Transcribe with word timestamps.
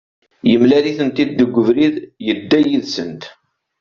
Yemlal-itent-id 0.49 1.29
deg 1.39 1.53
ubrid, 1.59 1.95
yedda 2.25 2.59
yid-sent 2.61 3.21